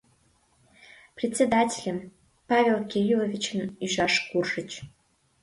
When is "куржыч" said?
4.29-4.71